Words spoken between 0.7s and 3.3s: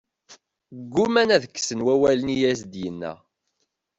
Ggumaan ad kksen wawalen i as-d-yenna.